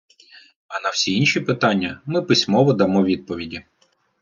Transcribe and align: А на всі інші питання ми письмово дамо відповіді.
А 0.67 0.79
на 0.79 0.89
всі 0.89 1.15
інші 1.17 1.39
питання 1.41 2.01
ми 2.05 2.21
письмово 2.21 2.73
дамо 2.73 3.03
відповіді. 3.03 3.63